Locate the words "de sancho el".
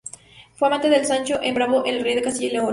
0.89-1.53